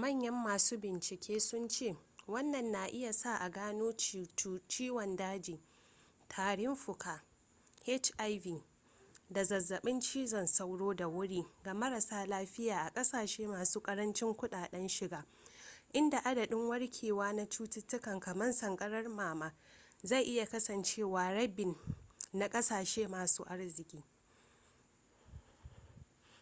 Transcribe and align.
manyan 0.00 0.34
masu 0.44 0.74
bincike 0.78 1.40
sun 1.40 1.68
ce 1.68 1.96
wannan 2.26 2.72
na 2.72 2.84
iya 2.86 3.12
sa 3.12 3.36
a 3.40 3.48
gano 3.50 3.92
ciwon 4.68 5.16
daji 5.16 5.60
tarin 6.28 6.76
fuka 6.76 7.22
hiv 7.82 8.62
da 9.30 9.44
zazzaɓin 9.44 10.00
cizon 10.00 10.46
sauro 10.46 10.94
da 10.94 11.06
wuri 11.08 11.46
ga 11.62 11.74
marasa 11.74 12.26
lafiya 12.26 12.78
a 12.82 12.90
ƙasashe 12.92 13.46
masu 13.48 13.80
ƙarancin 13.82 14.34
kuɗaɗen 14.34 14.88
shiga 14.88 15.24
inda 15.92 16.18
adadin 16.24 16.68
warkewa 16.68 17.32
na 17.32 17.46
cututtuka 17.48 18.20
kamar 18.20 18.52
sankarar 18.52 19.08
nono 19.08 19.52
zai 20.02 20.22
iya 20.24 20.46
kasancewa 20.46 21.30
rabin 21.34 21.76
na 22.32 22.48
ƙasashe 22.48 23.08
masu 23.08 23.44
arziki 23.44 24.02